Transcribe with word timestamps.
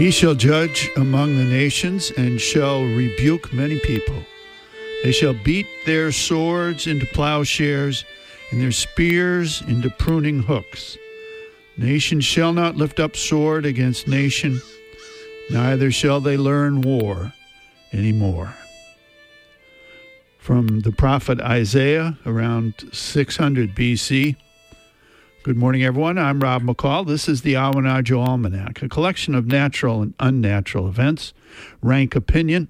He 0.00 0.10
shall 0.10 0.34
judge 0.34 0.90
among 0.96 1.36
the 1.36 1.44
nations 1.44 2.10
and 2.16 2.40
shall 2.40 2.82
rebuke 2.84 3.52
many 3.52 3.78
people. 3.80 4.24
They 5.04 5.12
shall 5.12 5.34
beat 5.34 5.66
their 5.84 6.10
swords 6.10 6.86
into 6.86 7.04
plowshares 7.04 8.06
and 8.50 8.62
their 8.62 8.72
spears 8.72 9.60
into 9.60 9.90
pruning 9.90 10.44
hooks. 10.44 10.96
Nation 11.76 12.22
shall 12.22 12.54
not 12.54 12.76
lift 12.76 12.98
up 12.98 13.14
sword 13.14 13.66
against 13.66 14.08
nation, 14.08 14.62
neither 15.50 15.90
shall 15.90 16.22
they 16.22 16.38
learn 16.38 16.80
war 16.80 17.34
any 17.92 18.12
more. 18.12 18.54
From 20.38 20.80
the 20.80 20.92
prophet 20.92 21.42
Isaiah 21.42 22.16
around 22.24 22.88
600 22.90 23.74
BC. 23.74 24.36
Good 25.42 25.56
morning, 25.56 25.82
everyone. 25.82 26.18
I'm 26.18 26.40
Rob 26.40 26.64
McCall. 26.64 27.06
This 27.06 27.26
is 27.26 27.40
the 27.40 27.54
Awanadjo 27.54 28.22
Almanac, 28.22 28.82
a 28.82 28.90
collection 28.90 29.34
of 29.34 29.46
natural 29.46 30.02
and 30.02 30.12
unnatural 30.20 30.86
events, 30.86 31.32
rank 31.80 32.14
opinion, 32.14 32.68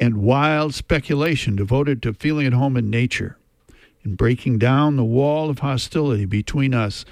and 0.00 0.22
wild 0.22 0.72
speculation 0.72 1.56
devoted 1.56 2.02
to 2.02 2.14
feeling 2.14 2.46
at 2.46 2.54
home 2.54 2.78
in 2.78 2.88
nature 2.88 3.36
and 4.02 4.16
breaking 4.16 4.58
down 4.58 4.96
the 4.96 5.04
wall 5.04 5.50
of 5.50 5.58
hostility 5.58 6.24
between 6.24 6.72
us 6.72 7.04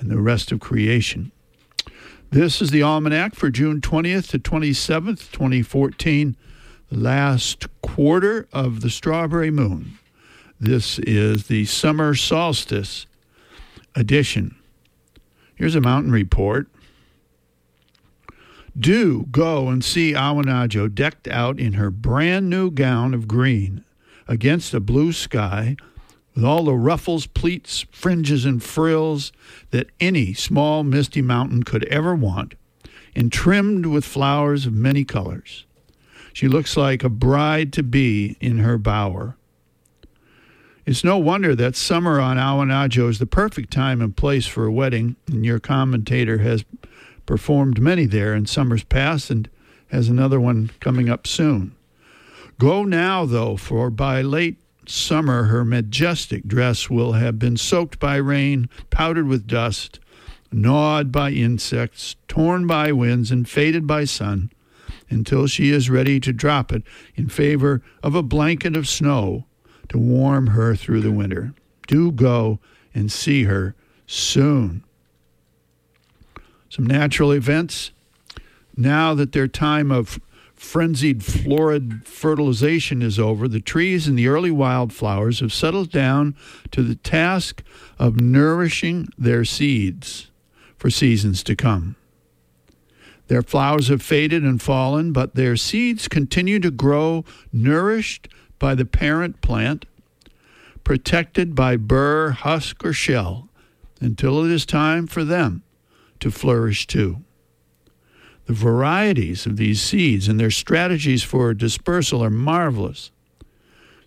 and 0.00 0.10
the 0.10 0.18
rest 0.18 0.50
of 0.50 0.58
creation. 0.58 1.30
This 2.30 2.60
is 2.60 2.72
the 2.72 2.82
Almanac 2.82 3.36
for 3.36 3.50
June 3.50 3.80
20th 3.80 4.26
to 4.30 4.40
27th, 4.40 5.30
2014, 5.30 6.36
the 6.90 6.98
last 6.98 7.68
quarter 7.80 8.48
of 8.52 8.80
the 8.80 8.90
strawberry 8.90 9.52
moon. 9.52 10.00
This 10.58 10.98
is 10.98 11.46
the 11.46 11.64
summer 11.66 12.16
solstice 12.16 13.06
edition. 13.94 14.56
Here's 15.54 15.74
a 15.74 15.80
mountain 15.80 16.12
report. 16.12 16.68
Do 18.78 19.26
go 19.30 19.68
and 19.68 19.84
see 19.84 20.12
Awanadjo 20.12 20.94
decked 20.94 21.26
out 21.26 21.58
in 21.58 21.72
her 21.72 21.90
brand 21.90 22.48
new 22.48 22.70
gown 22.70 23.12
of 23.12 23.26
green 23.26 23.84
against 24.28 24.74
a 24.74 24.80
blue 24.80 25.12
sky 25.12 25.76
with 26.34 26.44
all 26.44 26.66
the 26.66 26.74
ruffles, 26.74 27.26
pleats, 27.26 27.84
fringes, 27.90 28.44
and 28.44 28.62
frills 28.62 29.32
that 29.70 29.90
any 29.98 30.32
small, 30.34 30.84
misty 30.84 31.20
mountain 31.20 31.64
could 31.64 31.82
ever 31.86 32.14
want, 32.14 32.54
and 33.16 33.32
trimmed 33.32 33.86
with 33.86 34.04
flowers 34.04 34.64
of 34.64 34.72
many 34.72 35.04
colors. 35.04 35.64
She 36.32 36.46
looks 36.46 36.76
like 36.76 37.02
a 37.02 37.08
bride 37.08 37.72
to 37.72 37.82
be 37.82 38.36
in 38.40 38.58
her 38.58 38.78
bower. 38.78 39.37
It's 40.88 41.04
no 41.04 41.18
wonder 41.18 41.54
that 41.54 41.76
summer 41.76 42.18
on 42.18 42.38
Awanadjo 42.38 43.10
is 43.10 43.18
the 43.18 43.26
perfect 43.26 43.70
time 43.70 44.00
and 44.00 44.16
place 44.16 44.46
for 44.46 44.64
a 44.64 44.72
wedding, 44.72 45.16
and 45.26 45.44
your 45.44 45.58
commentator 45.58 46.38
has 46.38 46.64
performed 47.26 47.78
many 47.78 48.06
there 48.06 48.34
in 48.34 48.46
summers 48.46 48.84
past 48.84 49.28
and 49.28 49.50
has 49.88 50.08
another 50.08 50.40
one 50.40 50.70
coming 50.80 51.10
up 51.10 51.26
soon. 51.26 51.76
Go 52.58 52.84
now, 52.84 53.26
though, 53.26 53.58
for 53.58 53.90
by 53.90 54.22
late 54.22 54.56
summer 54.86 55.42
her 55.42 55.62
majestic 55.62 56.48
dress 56.48 56.88
will 56.88 57.12
have 57.12 57.38
been 57.38 57.58
soaked 57.58 57.98
by 57.98 58.16
rain, 58.16 58.70
powdered 58.88 59.26
with 59.26 59.46
dust, 59.46 60.00
gnawed 60.50 61.12
by 61.12 61.32
insects, 61.32 62.16
torn 62.28 62.66
by 62.66 62.92
winds, 62.92 63.30
and 63.30 63.46
faded 63.46 63.86
by 63.86 64.04
sun, 64.04 64.50
until 65.10 65.46
she 65.46 65.70
is 65.70 65.90
ready 65.90 66.18
to 66.18 66.32
drop 66.32 66.72
it 66.72 66.82
in 67.14 67.28
favor 67.28 67.82
of 68.02 68.14
a 68.14 68.22
blanket 68.22 68.74
of 68.74 68.88
snow 68.88 69.44
to 69.88 69.98
warm 69.98 70.48
her 70.48 70.74
through 70.74 71.00
the 71.00 71.12
winter. 71.12 71.52
Do 71.86 72.12
go 72.12 72.58
and 72.94 73.10
see 73.10 73.44
her 73.44 73.74
soon. 74.06 74.84
Some 76.68 76.86
natural 76.86 77.32
events. 77.32 77.92
Now 78.76 79.14
that 79.14 79.32
their 79.32 79.48
time 79.48 79.90
of 79.90 80.20
frenzied 80.54 81.24
florid 81.24 82.06
fertilization 82.06 83.00
is 83.00 83.18
over, 83.18 83.48
the 83.48 83.60
trees 83.60 84.06
and 84.06 84.18
the 84.18 84.28
early 84.28 84.50
wildflowers 84.50 85.40
have 85.40 85.52
settled 85.52 85.90
down 85.90 86.34
to 86.72 86.82
the 86.82 86.96
task 86.96 87.62
of 87.98 88.20
nourishing 88.20 89.08
their 89.16 89.44
seeds 89.44 90.30
for 90.76 90.90
seasons 90.90 91.42
to 91.44 91.56
come. 91.56 91.96
Their 93.28 93.42
flowers 93.42 93.88
have 93.88 94.02
faded 94.02 94.42
and 94.42 94.60
fallen, 94.60 95.12
but 95.12 95.34
their 95.34 95.56
seeds 95.56 96.08
continue 96.08 96.58
to 96.60 96.70
grow, 96.70 97.24
nourished 97.52 98.28
by 98.58 98.74
the 98.74 98.84
parent 98.84 99.40
plant, 99.40 99.86
protected 100.84 101.54
by 101.54 101.76
burr, 101.76 102.30
husk, 102.30 102.84
or 102.84 102.92
shell, 102.92 103.48
until 104.00 104.44
it 104.44 104.50
is 104.50 104.64
time 104.64 105.06
for 105.06 105.24
them 105.24 105.62
to 106.20 106.30
flourish 106.30 106.86
too. 106.86 107.22
The 108.46 108.54
varieties 108.54 109.44
of 109.44 109.56
these 109.56 109.82
seeds 109.82 110.26
and 110.26 110.40
their 110.40 110.50
strategies 110.50 111.22
for 111.22 111.52
dispersal 111.52 112.24
are 112.24 112.30
marvelous. 112.30 113.10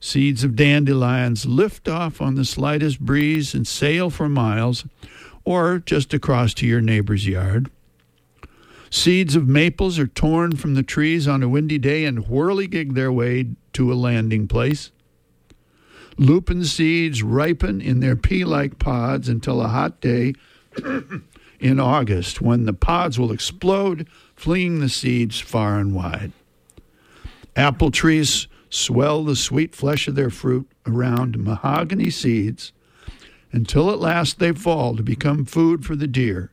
Seeds 0.00 0.42
of 0.44 0.56
dandelions 0.56 1.44
lift 1.44 1.86
off 1.86 2.22
on 2.22 2.36
the 2.36 2.46
slightest 2.46 3.00
breeze 3.00 3.54
and 3.54 3.68
sail 3.68 4.08
for 4.08 4.30
miles 4.30 4.86
or 5.44 5.82
just 5.84 6.14
across 6.14 6.54
to 6.54 6.66
your 6.66 6.80
neighbor's 6.80 7.26
yard. 7.26 7.70
Seeds 8.90 9.36
of 9.36 9.46
maples 9.46 9.98
are 10.00 10.08
torn 10.08 10.56
from 10.56 10.74
the 10.74 10.82
trees 10.82 11.28
on 11.28 11.42
a 11.42 11.48
windy 11.48 11.78
day 11.78 12.04
and 12.04 12.26
whirligig 12.26 12.94
their 12.94 13.12
way 13.12 13.46
to 13.72 13.92
a 13.92 13.94
landing 13.94 14.48
place. 14.48 14.90
Lupin 16.18 16.64
seeds 16.64 17.22
ripen 17.22 17.80
in 17.80 18.00
their 18.00 18.16
pea 18.16 18.44
like 18.44 18.80
pods 18.80 19.28
until 19.28 19.62
a 19.62 19.68
hot 19.68 20.00
day 20.00 20.34
in 21.60 21.78
August 21.78 22.40
when 22.40 22.66
the 22.66 22.72
pods 22.72 23.18
will 23.18 23.32
explode, 23.32 24.08
flinging 24.34 24.80
the 24.80 24.88
seeds 24.88 25.38
far 25.38 25.78
and 25.78 25.94
wide. 25.94 26.32
Apple 27.54 27.90
trees 27.90 28.48
swell 28.70 29.24
the 29.24 29.36
sweet 29.36 29.74
flesh 29.74 30.08
of 30.08 30.14
their 30.16 30.30
fruit 30.30 30.68
around 30.86 31.38
mahogany 31.38 32.10
seeds 32.10 32.72
until 33.52 33.90
at 33.90 33.98
last 33.98 34.38
they 34.38 34.52
fall 34.52 34.96
to 34.96 35.02
become 35.02 35.44
food 35.44 35.84
for 35.84 35.96
the 35.96 36.06
deer, 36.06 36.52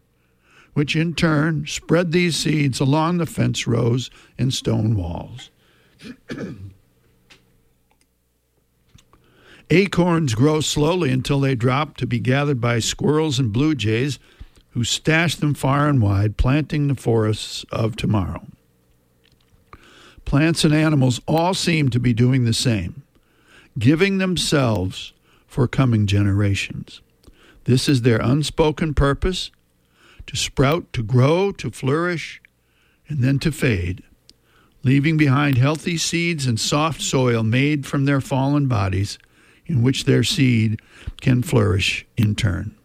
which 0.77 0.95
in 0.95 1.11
turn 1.15 1.65
spread 1.65 2.11
these 2.11 2.35
seeds 2.35 2.79
along 2.79 3.17
the 3.17 3.25
fence 3.25 3.65
rows 3.65 4.11
and 4.37 4.53
stone 4.53 4.95
walls. 4.95 5.49
Acorns 9.71 10.35
grow 10.35 10.61
slowly 10.61 11.09
until 11.09 11.39
they 11.39 11.55
drop 11.55 11.97
to 11.97 12.05
be 12.05 12.19
gathered 12.19 12.61
by 12.61 12.77
squirrels 12.77 13.39
and 13.39 13.51
blue 13.51 13.73
jays 13.73 14.19
who 14.69 14.83
stash 14.83 15.35
them 15.37 15.55
far 15.55 15.89
and 15.89 15.99
wide, 15.99 16.37
planting 16.37 16.89
the 16.89 16.93
forests 16.93 17.65
of 17.71 17.95
tomorrow. 17.95 18.45
Plants 20.25 20.63
and 20.63 20.75
animals 20.75 21.19
all 21.27 21.55
seem 21.55 21.89
to 21.89 21.99
be 21.99 22.13
doing 22.13 22.45
the 22.45 22.53
same, 22.53 23.01
giving 23.79 24.19
themselves 24.19 25.13
for 25.47 25.67
coming 25.67 26.05
generations. 26.05 27.01
This 27.63 27.89
is 27.89 28.03
their 28.03 28.19
unspoken 28.19 28.93
purpose 28.93 29.49
to 30.27 30.35
sprout, 30.35 30.91
to 30.93 31.03
grow, 31.03 31.51
to 31.53 31.71
flourish, 31.71 32.41
and 33.07 33.23
then 33.23 33.39
to 33.39 33.51
fade, 33.51 34.03
leaving 34.83 35.17
behind 35.17 35.57
healthy 35.57 35.97
seeds 35.97 36.45
and 36.45 36.59
soft 36.59 37.01
soil 37.01 37.43
made 37.43 37.85
from 37.85 38.05
their 38.05 38.21
fallen 38.21 38.67
bodies 38.67 39.17
in 39.65 39.81
which 39.81 40.05
their 40.05 40.23
seed 40.23 40.81
can 41.21 41.41
flourish 41.41 42.05
in 42.15 42.35
turn. 42.35 42.75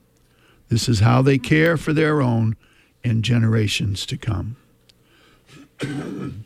This 0.68 0.88
is 0.88 1.00
how 1.00 1.22
they 1.22 1.38
care 1.38 1.76
for 1.76 1.92
their 1.92 2.22
own 2.22 2.56
and 3.04 3.22
generations 3.22 4.06
to 4.06 4.16
come. 4.16 4.56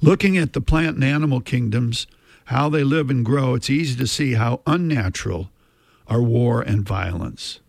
Looking 0.00 0.36
at 0.36 0.52
the 0.52 0.60
plant 0.60 0.96
and 0.96 1.04
animal 1.04 1.40
kingdoms, 1.40 2.06
how 2.46 2.68
they 2.68 2.84
live 2.84 3.08
and 3.10 3.24
grow, 3.24 3.54
it's 3.54 3.70
easy 3.70 3.96
to 3.96 4.06
see 4.06 4.34
how 4.34 4.60
unnatural 4.66 5.50
are 6.06 6.22
war 6.22 6.60
and 6.60 6.86
violence. 6.86 7.60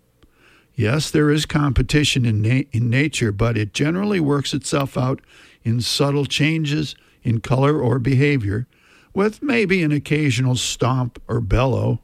Yes, 0.75 1.09
there 1.09 1.31
is 1.31 1.45
competition 1.45 2.25
in, 2.25 2.41
na- 2.41 2.63
in 2.71 2.89
nature, 2.89 3.31
but 3.31 3.57
it 3.57 3.73
generally 3.73 4.19
works 4.19 4.53
itself 4.53 4.97
out 4.97 5.21
in 5.63 5.79
subtle 5.79 6.25
changes 6.25 6.95
in 7.23 7.39
color 7.39 7.79
or 7.79 7.97
behavior 7.97 8.67
with 9.13 9.41
maybe 9.41 9.81
an 9.81 9.93
occasional 9.93 10.55
stomp 10.55 11.21
or 11.27 11.39
bellow. 11.39 12.01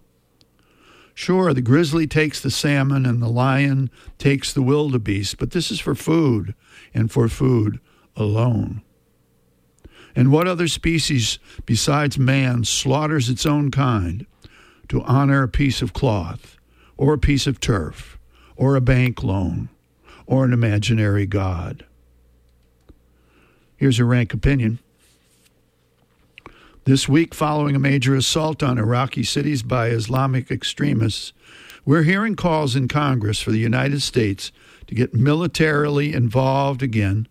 Sure, 1.14 1.54
the 1.54 1.62
grizzly 1.62 2.08
takes 2.08 2.40
the 2.40 2.50
salmon 2.50 3.06
and 3.06 3.22
the 3.22 3.28
lion 3.28 3.90
takes 4.18 4.54
the 4.54 4.62
wildebeest, 4.62 5.38
but 5.38 5.52
this 5.52 5.70
is 5.70 5.80
for 5.80 5.94
food 5.94 6.56
and 6.94 7.12
for 7.12 7.28
food 7.28 7.80
alone. 8.16 8.82
And 10.16 10.32
what 10.32 10.48
other 10.48 10.70
species 10.70 11.40
besides 11.66 12.18
man 12.18 12.64
slaughters 12.64 13.30
its 13.30 13.46
own 13.46 13.70
kind 13.70 14.26
to 14.88 15.02
honor 15.04 15.44
a 15.44 15.48
piece 15.50 15.82
of 15.82 15.94
cloth, 15.94 16.58
or 16.98 17.14
a 17.14 17.20
piece 17.20 17.48
of 17.48 17.60
turf, 17.60 18.18
or 18.62 18.76
a 18.76 18.82
bank 18.82 19.24
loan, 19.24 19.70
or 20.28 20.46
an 20.46 20.54
imaginary 20.54 21.26
god? 21.26 21.84
Here's 23.76 23.98
a 23.98 24.06
rank 24.06 24.36
opinion. 24.36 24.78
This 26.84 27.10
week, 27.10 27.34
following 27.34 27.76
a 27.76 27.80
major 27.80 28.14
assault 28.16 28.62
on 28.62 28.78
Iraqi 28.78 29.24
cities 29.24 29.64
by 29.64 29.88
Islamic 29.88 30.52
extremists, 30.52 31.34
we're 31.86 32.04
hearing 32.04 32.36
calls 32.36 32.76
in 32.76 32.88
Congress 32.88 33.42
for 33.42 33.50
the 33.50 33.58
United 33.58 34.04
States 34.04 34.52
to 34.86 34.94
get 34.94 35.16
militarily 35.16 36.14
involved 36.14 36.84
again 36.84 37.28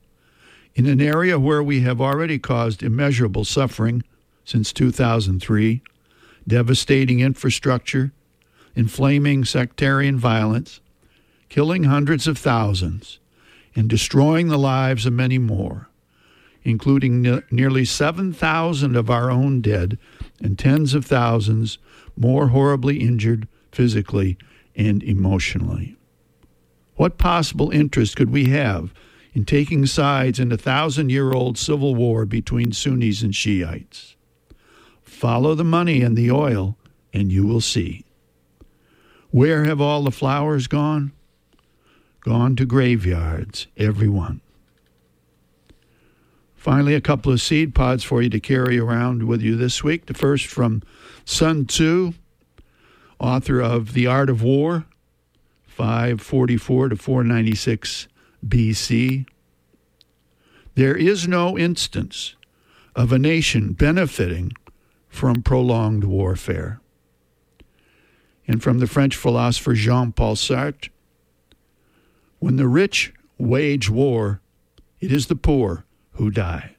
In 0.74 0.86
an 0.86 1.00
area 1.00 1.38
where 1.38 1.62
we 1.62 1.82
have 1.82 2.00
already 2.00 2.40
caused 2.40 2.82
immeasurable 2.82 3.44
suffering 3.44 4.02
since 4.44 4.72
2003, 4.72 5.80
devastating 6.48 7.20
infrastructure, 7.20 8.10
inflaming 8.74 9.44
sectarian 9.44 10.18
violence, 10.18 10.80
killing 11.50 11.84
hundreds 11.84 12.26
of 12.26 12.38
thousands, 12.38 13.18
and 13.76 13.88
destroying 13.88 14.48
the 14.48 14.58
lives 14.58 15.04
of 15.04 15.12
many 15.12 15.36
more, 15.36 15.88
including 16.62 17.20
ne- 17.20 17.42
nearly 17.50 17.84
7,000 17.84 18.96
of 18.96 19.10
our 19.10 19.30
own 19.30 19.60
dead 19.60 19.98
and 20.40 20.58
tens 20.58 20.94
of 20.94 21.04
thousands 21.04 21.78
more 22.16 22.48
horribly 22.48 22.98
injured 22.98 23.46
physically 23.70 24.38
and 24.74 25.02
emotionally. 25.02 25.96
What 26.96 27.18
possible 27.18 27.70
interest 27.70 28.16
could 28.16 28.30
we 28.30 28.46
have 28.46 28.92
in 29.32 29.44
taking 29.44 29.86
sides 29.86 30.38
in 30.38 30.52
a 30.52 30.56
thousand 30.56 31.10
year 31.10 31.32
old 31.32 31.56
civil 31.58 31.94
war 31.94 32.26
between 32.26 32.72
Sunnis 32.72 33.22
and 33.22 33.34
Shiites? 33.34 34.16
Follow 35.02 35.54
the 35.54 35.64
money 35.64 36.02
and 36.02 36.16
the 36.16 36.30
oil, 36.30 36.76
and 37.12 37.32
you 37.32 37.46
will 37.46 37.60
see. 37.60 38.04
Where 39.30 39.64
have 39.64 39.80
all 39.80 40.02
the 40.02 40.10
flowers 40.10 40.66
gone? 40.66 41.12
Gone 42.20 42.56
to 42.56 42.66
graveyards, 42.66 43.66
every 43.76 44.08
one. 44.08 44.40
Finally, 46.54 46.94
a 46.94 47.00
couple 47.00 47.32
of 47.32 47.40
seed 47.40 47.74
pods 47.74 48.04
for 48.04 48.20
you 48.20 48.28
to 48.28 48.38
carry 48.38 48.78
around 48.78 49.26
with 49.26 49.40
you 49.40 49.56
this 49.56 49.82
week. 49.82 50.06
The 50.06 50.14
first 50.14 50.46
from 50.46 50.82
Sun 51.24 51.66
Tzu, 51.66 52.12
author 53.18 53.60
of 53.60 53.94
The 53.94 54.06
Art 54.06 54.28
of 54.28 54.42
War, 54.42 54.84
544 55.64 56.90
to 56.90 56.96
496 56.96 58.08
BC. 58.46 59.26
There 60.74 60.94
is 60.94 61.26
no 61.26 61.58
instance 61.58 62.36
of 62.94 63.12
a 63.12 63.18
nation 63.18 63.72
benefiting 63.72 64.52
from 65.08 65.42
prolonged 65.42 66.04
warfare. 66.04 66.80
And 68.46 68.62
from 68.62 68.80
the 68.80 68.86
French 68.86 69.16
philosopher 69.16 69.72
Jean 69.72 70.12
Paul 70.12 70.36
Sartre, 70.36 70.90
when 72.40 72.56
the 72.56 72.66
rich 72.66 73.12
wage 73.38 73.88
war, 73.88 74.40
it 74.98 75.12
is 75.12 75.28
the 75.28 75.36
poor 75.36 75.84
who 76.14 76.30
die. 76.30 76.74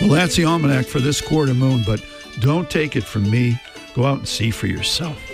Well, 0.00 0.10
that's 0.10 0.36
the 0.36 0.44
almanac 0.44 0.86
for 0.86 0.98
this 0.98 1.20
quarter 1.20 1.54
moon, 1.54 1.82
but 1.86 2.04
don't 2.40 2.68
take 2.68 2.96
it 2.96 3.04
from 3.04 3.30
me. 3.30 3.58
Go 3.94 4.04
out 4.04 4.18
and 4.18 4.28
see 4.28 4.50
for 4.50 4.66
yourself. 4.66 5.31